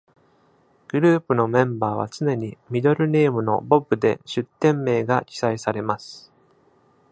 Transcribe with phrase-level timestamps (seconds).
[0.87, 6.33] グループのメンバーは常に、ミドルネームの「ボブ」で出典名が記載されます。